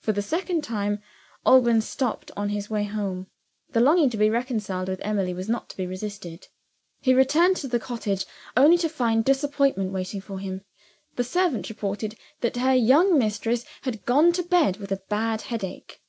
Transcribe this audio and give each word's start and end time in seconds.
For 0.00 0.12
the 0.12 0.22
second 0.22 0.64
time 0.64 1.02
Alban 1.44 1.82
stopped, 1.82 2.30
on 2.34 2.48
his 2.48 2.70
way 2.70 2.84
home. 2.84 3.26
The 3.72 3.82
longing 3.82 4.08
to 4.08 4.16
be 4.16 4.30
reconciled 4.30 4.88
with 4.88 5.02
Emily 5.04 5.34
was 5.34 5.46
not 5.46 5.68
to 5.68 5.76
be 5.76 5.86
resisted. 5.86 6.48
He 7.02 7.12
returned 7.12 7.58
to 7.58 7.68
the 7.68 7.78
cottage, 7.78 8.24
only 8.56 8.78
to 8.78 8.88
find 8.88 9.22
disappointment 9.22 9.92
waiting 9.92 10.22
for 10.22 10.38
him. 10.38 10.62
The 11.16 11.24
servant 11.24 11.68
reported 11.68 12.16
that 12.40 12.56
her 12.56 12.74
young 12.74 13.18
mistress 13.18 13.66
had 13.82 14.06
gone 14.06 14.32
to 14.32 14.42
bed 14.42 14.78
with 14.78 14.90
a 14.90 15.02
bad 15.10 15.42
headache. 15.42 16.00